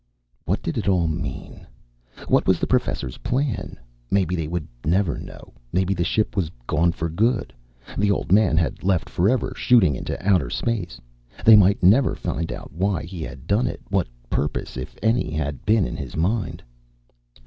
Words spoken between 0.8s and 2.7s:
all mean? What was the